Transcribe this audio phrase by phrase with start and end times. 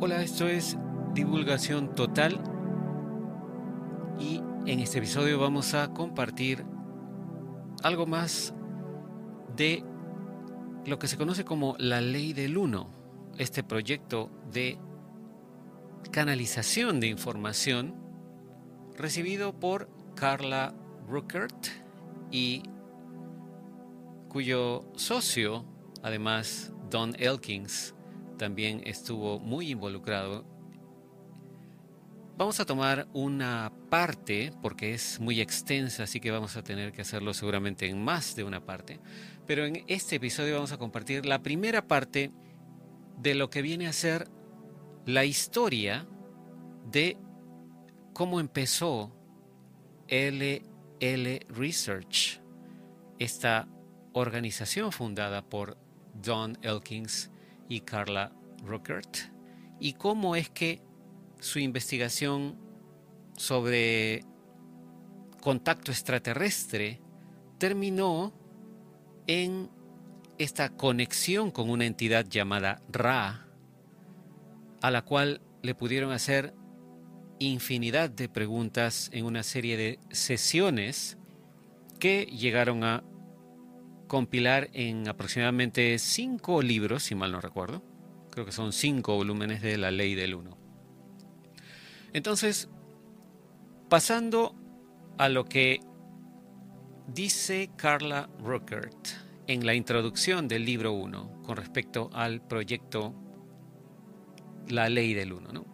[0.00, 0.78] Hola, esto es
[1.12, 2.40] Divulgación Total.
[4.20, 6.64] Y en este episodio vamos a compartir
[7.82, 8.54] algo más
[9.56, 9.82] de
[10.86, 12.90] lo que se conoce como la ley del uno,
[13.38, 14.78] este proyecto de
[16.12, 17.96] canalización de información
[18.96, 20.74] recibido por Carla
[21.08, 21.66] Ruckert
[22.30, 22.62] y
[24.28, 25.64] cuyo socio,
[26.04, 27.96] además Don Elkins,
[28.38, 30.46] también estuvo muy involucrado.
[32.38, 37.02] Vamos a tomar una parte, porque es muy extensa, así que vamos a tener que
[37.02, 39.00] hacerlo seguramente en más de una parte.
[39.46, 42.30] Pero en este episodio vamos a compartir la primera parte
[43.18, 44.28] de lo que viene a ser
[45.04, 46.06] la historia
[46.90, 47.16] de
[48.12, 49.12] cómo empezó
[50.08, 52.40] LL Research,
[53.18, 53.68] esta
[54.12, 55.76] organización fundada por
[56.14, 57.30] Don Elkins
[57.68, 58.32] y Carla
[58.64, 59.18] Ruckert,
[59.80, 60.80] y cómo es que
[61.40, 62.56] su investigación
[63.36, 64.24] sobre
[65.40, 67.00] contacto extraterrestre
[67.58, 68.32] terminó
[69.26, 69.70] en
[70.38, 73.46] esta conexión con una entidad llamada Ra,
[74.80, 76.54] a la cual le pudieron hacer
[77.38, 81.18] infinidad de preguntas en una serie de sesiones
[81.98, 83.04] que llegaron a
[84.08, 87.82] compilar en aproximadamente cinco libros, si mal no recuerdo.
[88.30, 90.58] Creo que son cinco volúmenes de La Ley del Uno.
[92.12, 92.68] Entonces,
[93.88, 94.56] pasando
[95.18, 95.80] a lo que
[97.06, 99.08] dice Carla Ruckert
[99.46, 103.14] en la introducción del libro 1 con respecto al proyecto
[104.68, 105.52] La Ley del Uno.
[105.52, 105.66] ¿no?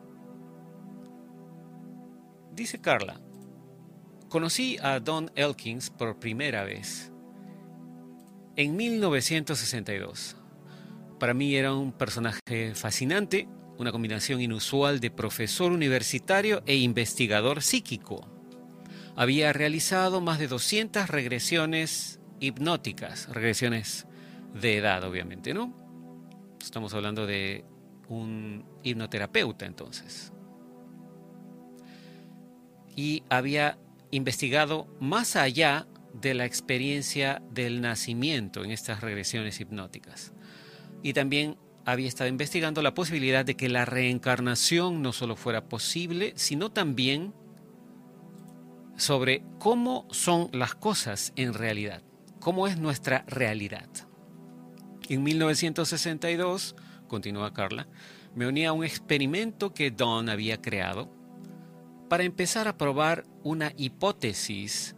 [2.52, 3.20] Dice Carla,
[4.28, 7.13] conocí a Don Elkins por primera vez
[8.56, 10.36] en 1962.
[11.18, 18.28] Para mí era un personaje fascinante, una combinación inusual de profesor universitario e investigador psíquico.
[19.16, 24.06] Había realizado más de 200 regresiones hipnóticas, regresiones
[24.54, 25.74] de edad obviamente, ¿no?
[26.60, 27.64] Estamos hablando de
[28.08, 30.32] un hipnoterapeuta entonces.
[32.96, 33.78] Y había
[34.10, 40.32] investigado más allá de la experiencia del nacimiento en estas regresiones hipnóticas.
[41.02, 46.32] Y también había estado investigando la posibilidad de que la reencarnación no solo fuera posible,
[46.36, 47.34] sino también
[48.96, 52.02] sobre cómo son las cosas en realidad,
[52.40, 53.88] cómo es nuestra realidad.
[55.08, 56.76] En 1962,
[57.08, 57.88] continúa Carla,
[58.34, 61.12] me uní a un experimento que Don había creado
[62.08, 64.96] para empezar a probar una hipótesis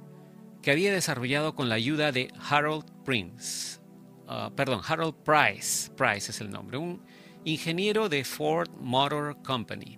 [0.67, 3.79] que había desarrollado con la ayuda de Harold Prince,
[4.27, 7.05] ah, perdón, Harold Price, Price es el nombre, un
[7.45, 9.97] ingeniero de Ford Motor Company.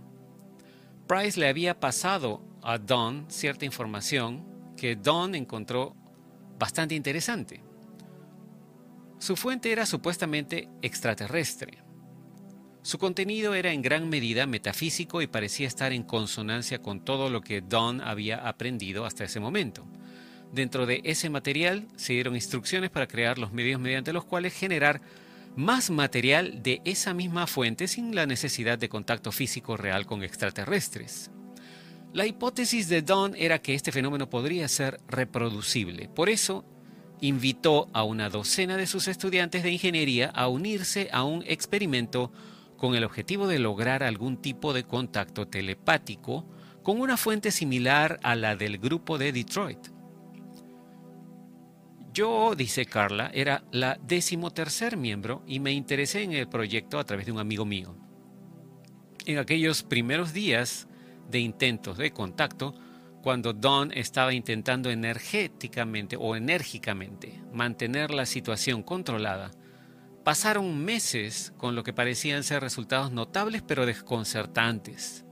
[1.06, 4.44] Price le había pasado a Don cierta información
[4.76, 5.96] que Don encontró
[6.58, 7.62] bastante interesante.
[9.20, 11.82] Su fuente era supuestamente extraterrestre.
[12.82, 17.40] Su contenido era en gran medida metafísico y parecía estar en consonancia con todo lo
[17.40, 19.88] que Don había aprendido hasta ese momento.
[20.52, 25.00] Dentro de ese material se dieron instrucciones para crear los medios mediante los cuales generar
[25.56, 31.30] más material de esa misma fuente sin la necesidad de contacto físico real con extraterrestres.
[32.12, 36.08] La hipótesis de Don era que este fenómeno podría ser reproducible.
[36.08, 36.64] Por eso,
[37.20, 42.32] invitó a una docena de sus estudiantes de ingeniería a unirse a un experimento
[42.76, 46.46] con el objetivo de lograr algún tipo de contacto telepático
[46.82, 49.97] con una fuente similar a la del grupo de Detroit.
[52.18, 57.26] Yo, dice Carla, era la decimotercer miembro y me interesé en el proyecto a través
[57.26, 57.94] de un amigo mío.
[59.24, 60.88] En aquellos primeros días
[61.30, 62.74] de intentos de contacto,
[63.22, 69.52] cuando Don estaba intentando energéticamente o enérgicamente mantener la situación controlada,
[70.24, 75.24] pasaron meses con lo que parecían ser resultados notables pero desconcertantes.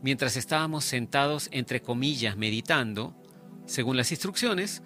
[0.00, 3.14] Mientras estábamos sentados entre comillas meditando,
[3.66, 4.82] según las instrucciones,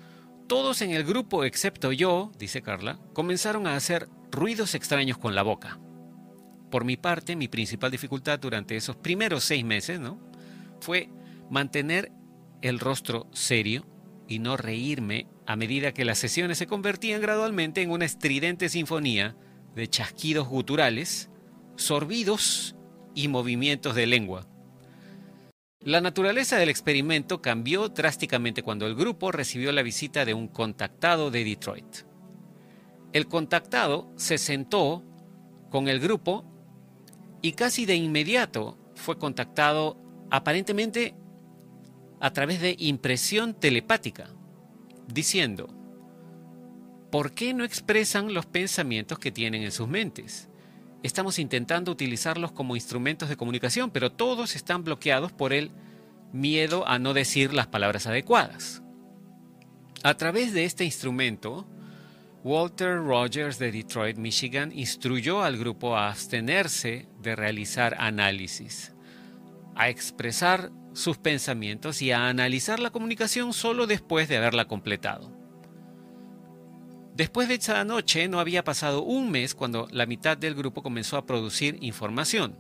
[0.47, 5.43] todos en el grupo, excepto yo, dice Carla, comenzaron a hacer ruidos extraños con la
[5.43, 5.79] boca.
[6.71, 10.21] Por mi parte, mi principal dificultad durante esos primeros seis meses ¿no?
[10.81, 11.11] fue
[11.51, 12.13] mantener
[12.63, 13.87] el rostro serio
[14.29, 19.37] y no reírme a medida que las sesiones se convertían gradualmente en una estridente sinfonía
[19.75, 21.31] de chasquidos guturales,
[21.77, 22.77] sorbidos
[23.15, 24.47] y movimientos de lengua.
[25.87, 31.31] La naturaleza del experimento cambió drásticamente cuando el grupo recibió la visita de un contactado
[31.31, 31.99] de Detroit.
[33.13, 35.05] El contactado se sentó
[35.71, 36.45] con el grupo
[37.41, 39.97] y casi de inmediato fue contactado
[40.29, 41.15] aparentemente
[42.19, 44.31] a través de impresión telepática,
[45.07, 45.69] diciendo,
[47.13, 50.49] ¿por qué no expresan los pensamientos que tienen en sus mentes?
[51.03, 55.71] Estamos intentando utilizarlos como instrumentos de comunicación, pero todos están bloqueados por el
[56.33, 58.83] miedo a no decir las palabras adecuadas.
[60.03, 61.67] A través de este instrumento,
[62.45, 68.93] Walter Rogers de Detroit, Michigan, instruyó al grupo a abstenerse de realizar análisis,
[69.75, 75.36] a expresar sus pensamientos y a analizar la comunicación solo después de haberla completado.
[77.17, 81.17] Después de esa noche no había pasado un mes cuando la mitad del grupo comenzó
[81.17, 82.59] a producir información.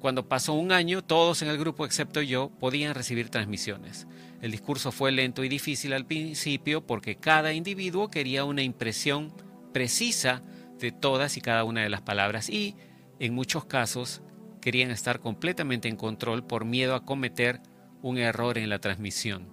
[0.00, 4.08] Cuando pasó un año, todos en el grupo, excepto yo, podían recibir transmisiones.
[4.42, 9.32] El discurso fue lento y difícil al principio porque cada individuo quería una impresión
[9.72, 10.42] precisa
[10.80, 12.74] de todas y cada una de las palabras y,
[13.20, 14.20] en muchos casos,
[14.60, 17.60] querían estar completamente en control por miedo a cometer
[18.02, 19.46] un error en la transmisión.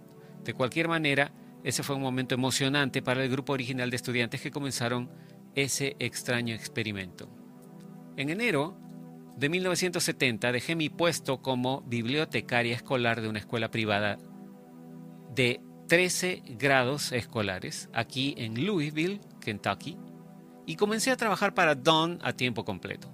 [0.43, 1.31] De cualquier manera,
[1.65, 5.09] ese fue un momento emocionante para el grupo original de estudiantes que comenzaron
[5.55, 7.27] ese extraño experimento.
[8.17, 8.77] En enero,
[9.35, 14.19] de 1970 dejé mi puesto como bibliotecaria escolar de una escuela privada
[15.33, 19.97] de 13 grados escolares aquí en Louisville, Kentucky,
[20.67, 23.11] y comencé a trabajar para Dawn a tiempo completo.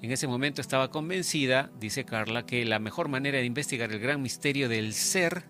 [0.00, 4.22] En ese momento estaba convencida, dice Carla, que la mejor manera de investigar el gran
[4.22, 5.46] misterio del ser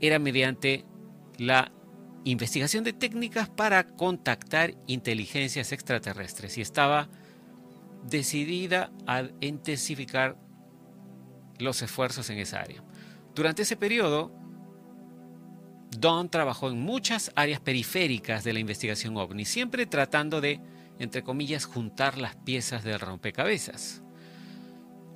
[0.00, 0.84] era mediante
[1.38, 1.72] la
[2.24, 7.08] investigación de técnicas para contactar inteligencias extraterrestres y estaba
[8.08, 10.36] decidida a intensificar
[11.58, 12.82] los esfuerzos en esa área.
[13.34, 14.32] Durante ese periodo,
[15.98, 20.60] Don trabajó en muchas áreas periféricas de la investigación ovni, siempre tratando de,
[20.98, 24.03] entre comillas, juntar las piezas del rompecabezas.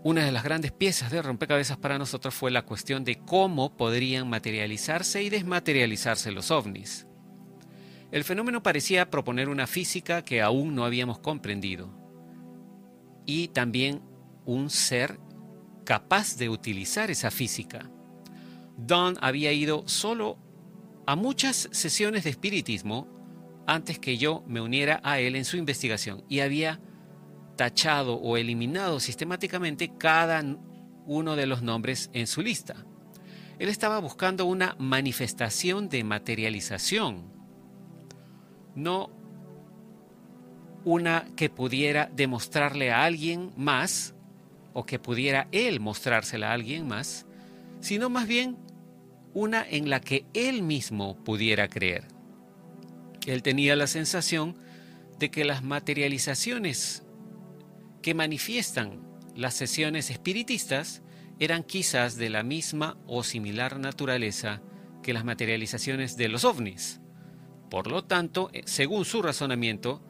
[0.04, 4.30] Una de las grandes piezas del rompecabezas para nosotros fue la cuestión de cómo podrían
[4.30, 7.06] materializarse y desmaterializarse los ovnis.
[8.12, 11.90] El fenómeno parecía proponer una física que aún no habíamos comprendido,
[13.26, 14.00] y también
[14.46, 15.18] un ser
[15.84, 17.90] capaz de utilizar esa física.
[18.76, 20.38] Don había ido solo
[21.06, 23.08] a muchas sesiones de espiritismo
[23.66, 26.80] antes que yo me uniera a él en su investigación y había
[27.58, 30.42] tachado o eliminado sistemáticamente cada
[31.06, 32.86] uno de los nombres en su lista.
[33.58, 37.32] Él estaba buscando una manifestación de materialización,
[38.76, 39.10] no
[40.84, 44.14] una que pudiera demostrarle a alguien más,
[44.72, 47.26] o que pudiera él mostrársela a alguien más,
[47.80, 48.56] sino más bien
[49.34, 52.04] una en la que él mismo pudiera creer.
[53.26, 54.56] Él tenía la sensación
[55.18, 57.02] de que las materializaciones
[58.02, 59.02] que manifiestan
[59.34, 61.02] las sesiones espiritistas
[61.38, 64.60] eran quizás de la misma o similar naturaleza
[65.02, 67.00] que las materializaciones de los ovnis.
[67.70, 70.02] Por lo tanto, eh, según su razonamiento,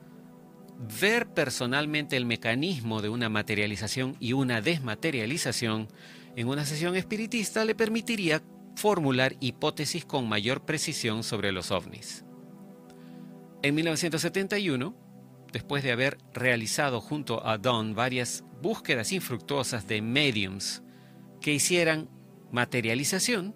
[1.00, 5.88] ver personalmente el mecanismo de una materialización y una desmaterialización
[6.37, 8.43] en una sesión espiritista le permitiría
[8.76, 12.25] formular hipótesis con mayor precisión sobre los ovnis.
[13.62, 14.94] En 1971,
[15.52, 20.83] después de haber realizado junto a Don varias búsquedas infructuosas de mediums
[21.40, 22.09] que hicieran
[22.50, 23.55] materialización,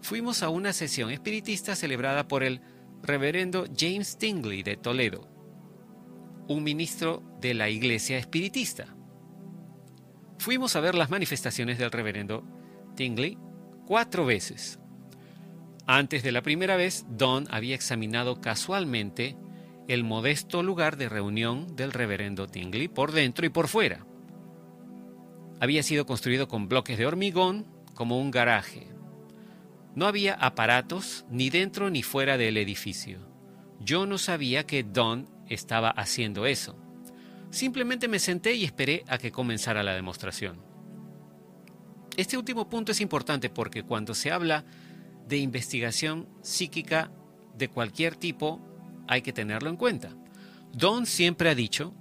[0.00, 2.60] fuimos a una sesión espiritista celebrada por el
[3.02, 5.28] reverendo James Tingley de Toledo,
[6.48, 8.94] un ministro de la iglesia espiritista.
[10.38, 12.44] Fuimos a ver las manifestaciones del reverendo
[12.94, 13.38] Tingley
[13.86, 14.78] cuatro veces.
[15.86, 19.36] Antes de la primera vez, Don había examinado casualmente
[19.88, 24.04] el modesto lugar de reunión del reverendo Tingley por dentro y por fuera.
[25.60, 28.88] Había sido construido con bloques de hormigón como un garaje.
[29.94, 33.20] No había aparatos ni dentro ni fuera del edificio.
[33.80, 36.76] Yo no sabía que Don estaba haciendo eso.
[37.50, 40.60] Simplemente me senté y esperé a que comenzara la demostración.
[42.16, 44.64] Este último punto es importante porque cuando se habla
[45.26, 47.10] de investigación psíquica
[47.56, 48.60] de cualquier tipo,
[49.08, 50.10] hay que tenerlo en cuenta.
[50.72, 51.94] Don siempre ha dicho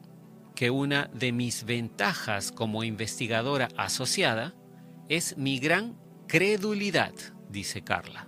[0.56, 4.56] que una de mis ventajas como investigadora asociada
[5.10, 5.98] es mi gran
[6.28, 7.14] credulidad,
[7.50, 8.28] dice Carla.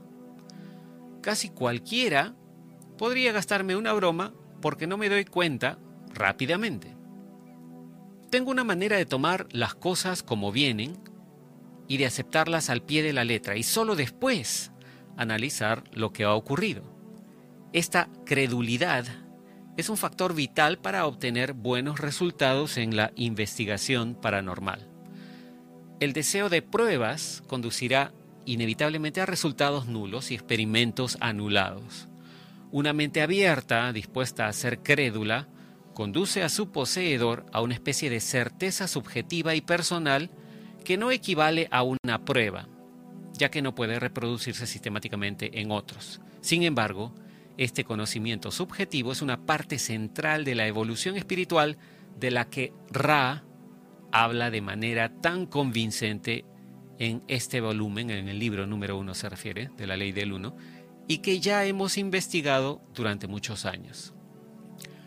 [1.22, 2.36] Casi cualquiera
[2.98, 5.80] podría gastarme una broma porque no me doy cuenta
[6.14, 6.96] rápidamente.
[8.30, 10.98] Tengo una manera de tomar las cosas como vienen
[11.88, 14.72] y de aceptarlas al pie de la letra y solo después
[15.16, 16.97] analizar lo que ha ocurrido.
[17.78, 19.06] Esta credulidad
[19.78, 24.88] es un factor vital para obtener buenos resultados en la investigación paranormal.
[26.00, 28.14] El deseo de pruebas conducirá
[28.46, 32.08] inevitablemente a resultados nulos y experimentos anulados.
[32.72, 35.48] Una mente abierta, dispuesta a ser crédula,
[35.94, 40.32] conduce a su poseedor a una especie de certeza subjetiva y personal
[40.84, 42.68] que no equivale a una prueba,
[43.34, 46.22] ya que no puede reproducirse sistemáticamente en otros.
[46.42, 47.14] Sin embargo,
[47.58, 51.78] este conocimiento subjetivo es una parte central de la evolución espiritual
[52.20, 53.44] de la que Ra
[54.12, 56.46] habla de manera tan convincente
[57.00, 60.56] en este volumen, en el libro número uno se refiere, de la ley del uno,
[61.08, 64.14] y que ya hemos investigado durante muchos años.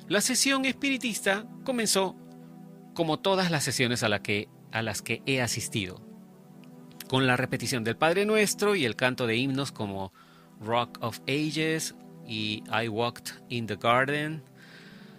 [0.08, 2.16] La sesión espiritista comenzó
[2.94, 6.00] como todas las sesiones a, las que he asistido,
[7.08, 10.12] con la repetición del Padre Nuestro y el canto de himnos como
[10.60, 11.94] Rock of Ages
[12.30, 14.42] y I Walked in the Garden.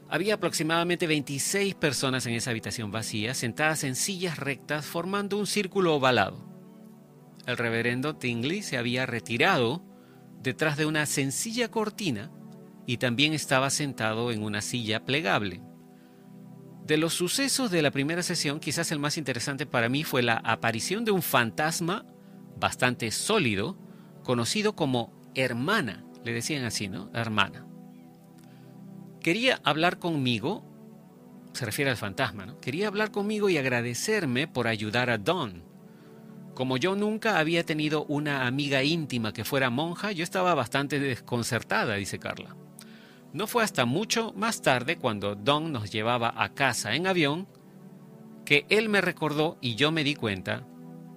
[0.09, 5.95] Había aproximadamente 26 personas en esa habitación vacía, sentadas en sillas rectas formando un círculo
[5.95, 6.49] ovalado.
[7.45, 9.83] El reverendo Tingley se había retirado
[10.41, 12.31] detrás de una sencilla cortina
[12.87, 15.61] y también estaba sentado en una silla plegable.
[16.85, 20.37] De los sucesos de la primera sesión, quizás el más interesante para mí fue la
[20.37, 22.05] aparición de un fantasma
[22.57, 23.77] bastante sólido,
[24.23, 27.09] conocido como hermana, le decían así, ¿no?
[27.13, 27.65] Hermana.
[29.21, 30.63] Quería hablar conmigo,
[31.53, 32.59] se refiere al fantasma, ¿no?
[32.59, 35.63] Quería hablar conmigo y agradecerme por ayudar a Don.
[36.53, 41.95] Como yo nunca había tenido una amiga íntima que fuera monja, yo estaba bastante desconcertada,
[41.95, 42.55] dice Carla.
[43.33, 47.47] No fue hasta mucho más tarde, cuando Don nos llevaba a casa en avión,
[48.43, 50.67] que él me recordó y yo me di cuenta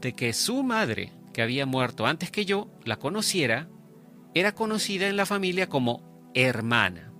[0.01, 3.69] de que su madre, que había muerto antes que yo la conociera,
[4.35, 7.13] era conocida en la familia como hermana.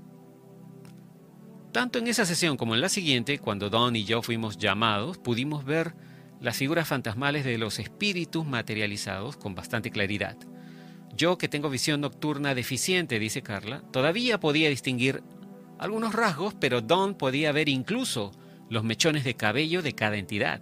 [1.73, 5.65] Tanto en esa sesión como en la siguiente, cuando Don y yo fuimos llamados, pudimos
[5.65, 5.95] ver
[6.41, 10.37] las figuras fantasmales de los espíritus materializados con bastante claridad.
[11.17, 15.23] Yo, que tengo visión nocturna deficiente, dice Carla, todavía podía distinguir
[15.79, 18.33] algunos rasgos, pero Don podía ver incluso
[18.69, 20.61] los mechones de cabello de cada entidad.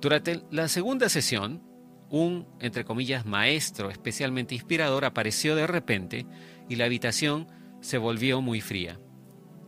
[0.00, 1.62] Durante la segunda sesión,
[2.10, 6.26] un, entre comillas, maestro especialmente inspirador apareció de repente
[6.68, 7.48] y la habitación
[7.80, 8.98] se volvió muy fría.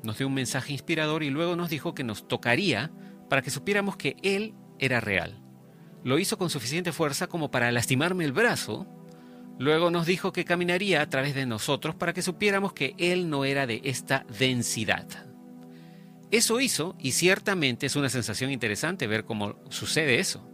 [0.02, 2.90] Nos dio un mensaje inspirador y luego nos dijo que nos tocaría
[3.28, 5.42] para que supiéramos que él era real.
[6.04, 8.86] Lo hizo con suficiente fuerza como para lastimarme el brazo
[9.58, 13.44] Luego nos dijo que caminaría a través de nosotros para que supiéramos que Él no
[13.44, 15.06] era de esta densidad.
[16.30, 20.47] Eso hizo, y ciertamente es una sensación interesante ver cómo sucede eso.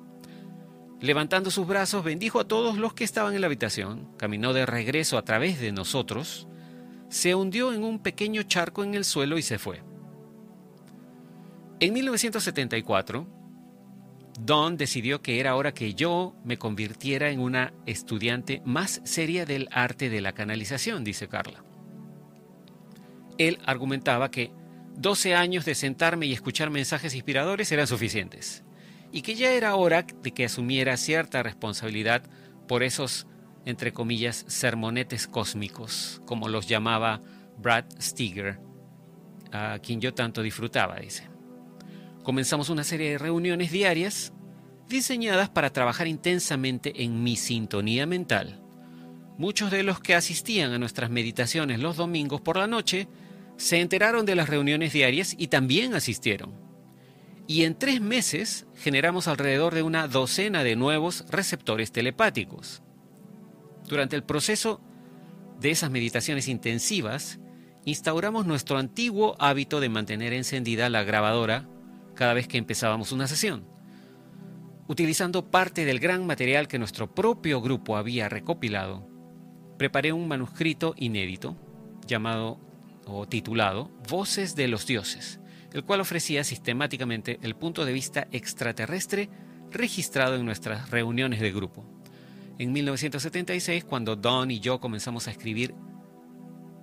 [1.04, 5.18] Levantando sus brazos, bendijo a todos los que estaban en la habitación, caminó de regreso
[5.18, 6.48] a través de nosotros,
[7.10, 9.82] se hundió en un pequeño charco en el suelo y se fue.
[11.78, 13.28] En 1974,
[14.40, 19.68] Don decidió que era hora que yo me convirtiera en una estudiante más seria del
[19.72, 21.62] arte de la canalización, dice Carla.
[23.36, 24.52] Él argumentaba que
[24.96, 28.63] 12 años de sentarme y escuchar mensajes inspiradores eran suficientes,
[29.14, 32.24] y que ya era hora de que asumiera cierta responsabilidad
[32.66, 33.28] por esos,
[33.64, 37.20] entre comillas, sermonetes cósmicos, como los llamaba
[37.56, 38.58] Brad Steger,
[39.52, 41.28] a quien yo tanto disfrutaba, dice.
[42.24, 44.32] Comenzamos una serie de reuniones diarias
[44.88, 48.64] diseñadas para trabajar intensamente en mi sintonía mental.
[49.38, 53.06] Muchos de los que asistían a nuestras meditaciones los domingos por la noche
[53.58, 56.63] se enteraron de las reuniones diarias y también asistieron.
[57.46, 62.82] Y en tres meses generamos alrededor de una docena de nuevos receptores telepáticos.
[63.86, 64.80] Durante el proceso
[65.60, 67.38] de esas meditaciones intensivas,
[67.84, 71.68] instauramos nuestro antiguo hábito de mantener encendida la grabadora
[72.14, 73.66] cada vez que empezábamos una sesión.
[74.86, 79.06] Utilizando parte del gran material que nuestro propio grupo había recopilado,
[79.78, 81.56] preparé un manuscrito inédito
[82.06, 82.58] llamado
[83.06, 85.40] o titulado Voces de los Dioses,
[85.74, 89.28] el cual ofrecía sistemáticamente el punto de vista extraterrestre
[89.70, 91.84] registrado en nuestras reuniones de grupo.
[92.58, 95.74] En 1976, cuando Don y yo comenzamos a escribir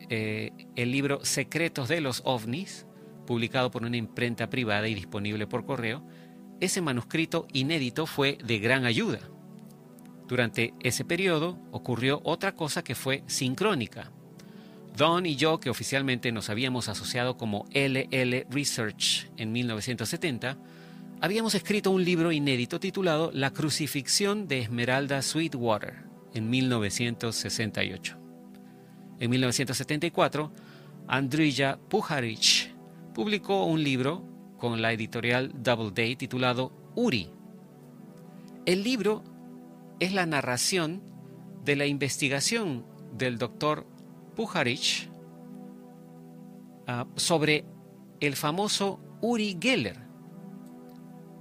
[0.10, 2.86] eh, el libro Secretos de los OVNIs,
[3.25, 6.05] publicado por una imprenta privada y disponible por correo,
[6.60, 9.19] ese manuscrito inédito fue de gran ayuda.
[10.27, 14.12] Durante ese periodo ocurrió otra cosa que fue sincrónica.
[14.95, 20.57] Don y yo, que oficialmente nos habíamos asociado como LL Research en 1970,
[21.21, 28.17] habíamos escrito un libro inédito titulado La crucifixión de Esmeralda Sweetwater en 1968.
[29.19, 30.51] En 1974,
[31.07, 32.74] Andrija Pujarich
[33.13, 34.25] publicó un libro
[34.57, 37.29] con la editorial Doubleday titulado Uri.
[38.65, 39.24] El libro
[40.00, 41.01] es la narración
[41.63, 42.86] de la investigación
[43.17, 43.86] del doctor
[44.35, 45.09] Pujarich
[46.88, 47.65] ah, sobre
[48.19, 49.97] el famoso Uri Geller.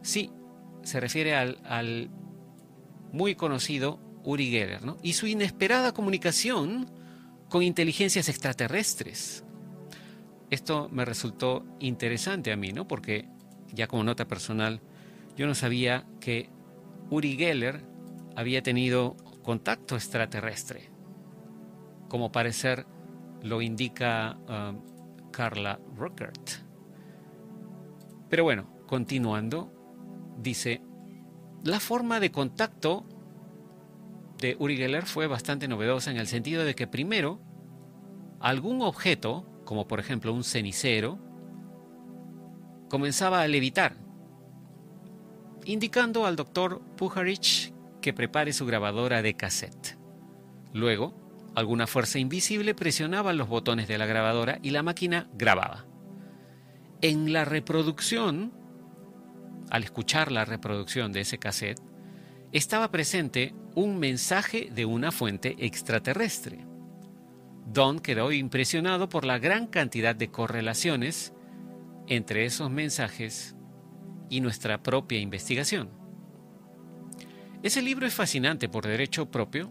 [0.02, 0.30] Sí,
[0.82, 2.10] se refiere al,
[3.12, 6.90] muy conocido Uri Geller, y su inesperada comunicación
[7.48, 9.44] con inteligencias extraterrestres.
[10.50, 12.86] Esto me resultó interesante a mí, ¿no?
[12.88, 13.28] Porque
[13.72, 14.80] ya como nota personal,
[15.36, 16.48] yo no sabía que
[17.10, 17.84] Uri Geller
[18.36, 20.90] había tenido contacto extraterrestre,
[22.10, 22.86] como parecer
[23.42, 26.50] lo indica um, Carla Ruckert.
[28.28, 29.72] Pero bueno, continuando,
[30.36, 30.82] dice,
[31.64, 33.06] la forma de contacto
[34.38, 37.40] de Uri Geller fue bastante novedosa en el sentido de que primero,
[38.40, 41.18] algún objeto como por ejemplo un cenicero,
[42.88, 43.94] comenzaba a levitar,
[45.64, 49.96] indicando al doctor Pujarich que prepare su grabadora de cassette.
[50.72, 51.14] Luego,
[51.60, 55.86] alguna fuerza invisible presionaba los botones de la grabadora y la máquina grababa.
[57.02, 58.52] En la reproducción,
[59.70, 61.80] al escuchar la reproducción de ese cassette,
[62.52, 66.66] estaba presente un mensaje de una fuente extraterrestre.
[67.66, 71.32] Don quedó impresionado por la gran cantidad de correlaciones
[72.08, 73.54] entre esos mensajes
[74.28, 75.90] y nuestra propia investigación.
[77.62, 79.70] Ese libro es fascinante por derecho propio,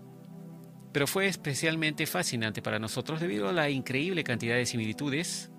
[0.92, 5.52] pero fue especialmente fascinante para nosotros debido a la increíble cantidad de similitudes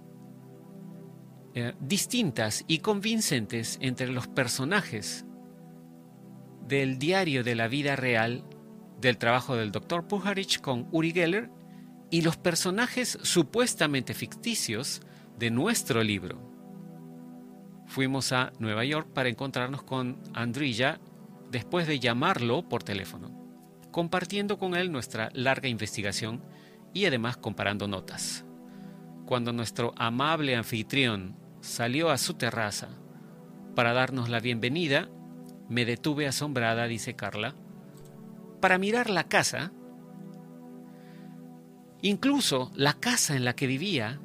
[1.54, 5.24] eh, distintas y convincentes entre los personajes
[6.68, 8.44] del diario de la vida real
[9.00, 10.06] del trabajo del Dr.
[10.06, 11.50] Puharich con Uri Geller
[12.10, 15.00] y los personajes supuestamente ficticios
[15.38, 16.38] de nuestro libro.
[17.86, 21.00] Fuimos a Nueva York para encontrarnos con Andrija
[21.50, 23.39] después de llamarlo por teléfono,
[23.90, 26.42] compartiendo con él nuestra larga investigación
[26.92, 28.44] y además comparando notas.
[29.26, 32.88] Cuando nuestro amable anfitrión salió a su terraza
[33.74, 35.08] para darnos la bienvenida,
[35.68, 37.54] me detuve asombrada, dice Carla,
[38.60, 39.72] para mirar la casa
[42.02, 44.20] Incluso la casa en la que vivía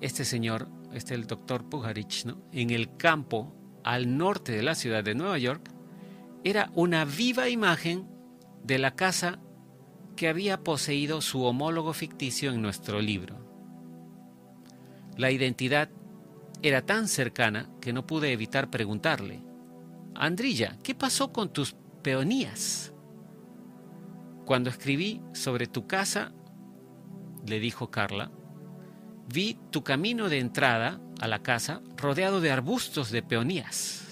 [0.00, 5.14] este señor, este el doctor Pujarich, en el campo al norte de la ciudad de
[5.14, 5.70] Nueva York,
[6.42, 8.08] era una viva imagen
[8.70, 9.40] de la casa
[10.14, 13.44] que había poseído su homólogo ficticio en nuestro libro.
[15.16, 15.90] La identidad
[16.62, 19.42] era tan cercana que no pude evitar preguntarle,
[20.14, 22.94] Andrilla, ¿qué pasó con tus peonías?
[24.44, 26.32] Cuando escribí sobre tu casa,
[27.44, 28.30] le dijo Carla,
[29.26, 34.09] vi tu camino de entrada a la casa rodeado de arbustos de peonías.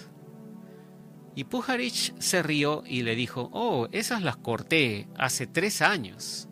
[1.38, 6.48] Y Pujarich se rió y le dijo, oh, esas las corté hace tres años.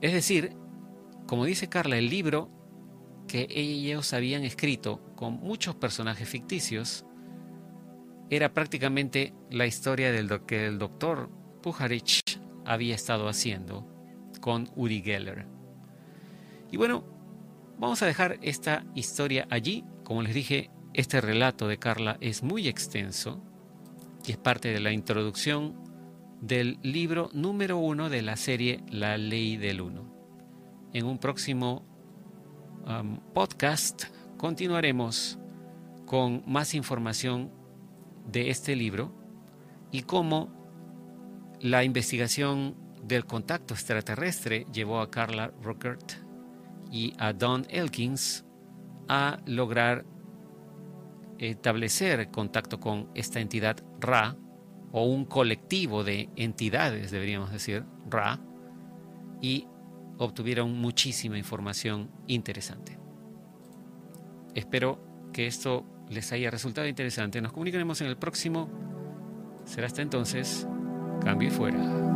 [0.00, 0.52] Es decir,
[1.26, 2.48] como dice Carla, el libro
[3.26, 7.04] que ellos habían escrito con muchos personajes ficticios
[8.30, 11.28] era prácticamente la historia del que el doctor
[11.60, 12.20] Pujarich
[12.64, 13.84] había estado haciendo
[14.40, 15.44] con Uri Geller.
[16.70, 17.02] Y bueno,
[17.80, 19.84] vamos a dejar esta historia allí.
[20.04, 23.42] Como les dije, este relato de Carla es muy extenso
[24.26, 25.74] y es parte de la introducción
[26.40, 30.12] del libro número uno de la serie La Ley del Uno.
[30.92, 31.86] En un próximo
[32.86, 34.04] um, podcast
[34.36, 35.38] continuaremos
[36.06, 37.52] con más información
[38.26, 39.14] de este libro
[39.92, 40.52] y cómo
[41.60, 46.14] la investigación del contacto extraterrestre llevó a Carla Ruckert
[46.90, 48.44] y a Don Elkins
[49.08, 50.04] a lograr
[51.38, 54.36] establecer contacto con esta entidad Ra,
[54.92, 58.40] o un colectivo de entidades, deberíamos decir, Ra,
[59.42, 59.66] y
[60.18, 62.98] obtuvieron muchísima información interesante.
[64.54, 67.40] Espero que esto les haya resultado interesante.
[67.42, 68.70] Nos comunicaremos en el próximo.
[69.64, 70.66] Será hasta entonces.
[71.22, 72.15] Cambio y fuera.